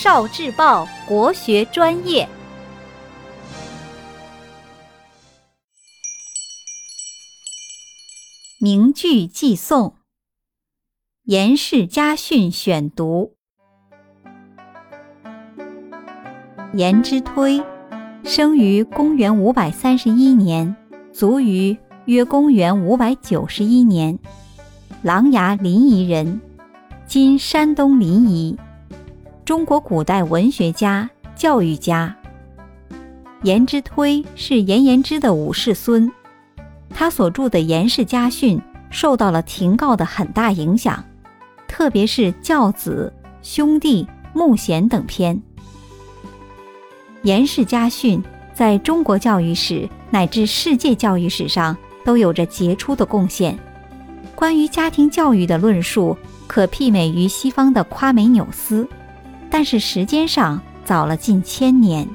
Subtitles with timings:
[0.00, 2.28] 少智报国学专业，
[8.60, 9.90] 名句寄诵，
[11.24, 13.34] 《颜氏家训》选读。
[16.74, 17.60] 颜之推，
[18.22, 20.76] 生于公元五百三十一年，
[21.12, 24.16] 卒于约公元五百九十一年，
[25.02, 26.40] 琅琊临沂人，
[27.04, 28.56] 今山东临沂。
[29.48, 32.14] 中国古代文学家、教育家。
[33.44, 36.12] 颜之推是颜延之的五世孙，
[36.90, 38.58] 他所著的《颜氏家训》
[38.90, 41.02] 受到了廷诰的很大影响，
[41.66, 45.34] 特别是教子、兄弟、慕贤等篇。
[47.22, 53.58] 《颜氏家训》在中国教育史乃至世界教育史上都有着杰出的贡献。
[54.34, 56.14] 关于家庭教育的论述，
[56.46, 58.86] 可媲美于西方的夸美纽斯。
[59.50, 62.08] 但是时间上早了近千年。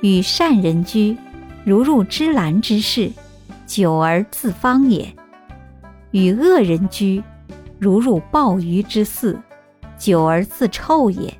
[0.00, 1.16] 与善人居，
[1.64, 3.12] 如入芝兰之室，
[3.66, 5.14] 久而自芳也；
[6.10, 7.22] 与恶人居，
[7.78, 9.38] 如入鲍鱼之肆，
[9.98, 11.32] 久而自臭也。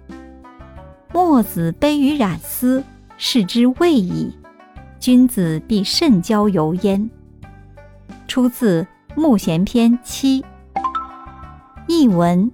[1.13, 2.85] 墨子悲于染丝，
[3.17, 4.37] 是之谓矣。
[4.99, 7.11] 君子必慎交游焉。
[8.29, 8.83] 出自
[9.17, 10.45] 《慕贤篇》七。
[11.89, 12.53] 译文。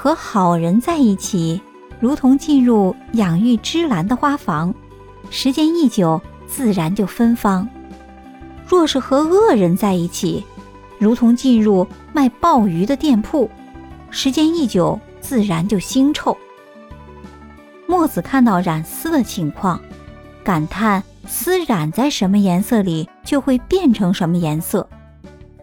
[0.00, 1.60] 和好人在一起，
[1.98, 4.72] 如同进入养育芝兰的花房，
[5.28, 7.66] 时间一久，自然就芬芳；
[8.64, 10.44] 若是和恶人在一起，
[11.00, 13.50] 如同进入卖鲍鱼的店铺，
[14.08, 16.38] 时间一久，自然就腥臭。
[17.88, 19.80] 墨子看到染丝的情况，
[20.44, 24.88] 感叹丝染在什么颜色里，就会变成什么颜色，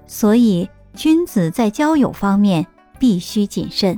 [0.05, 2.67] 所以君子在交友方面
[2.99, 3.97] 必须谨慎。